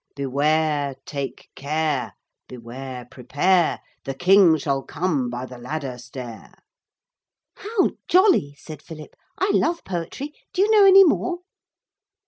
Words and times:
Beware, 0.15 0.95
take 1.05 1.51
care. 1.53 2.15
Beware, 2.47 3.05
prepare, 3.11 3.81
The 4.03 4.15
king 4.15 4.57
shall 4.57 4.81
come 4.81 5.29
by 5.29 5.45
the 5.45 5.59
ladder 5.59 5.99
stair. 5.99 6.55
'How 7.57 7.91
jolly,' 8.07 8.55
said 8.57 8.81
Philip; 8.81 9.15
'I 9.37 9.51
love 9.53 9.83
poetry. 9.85 10.33
Do 10.53 10.63
you 10.63 10.71
know 10.71 10.85
any 10.87 11.03
more?' 11.03 11.41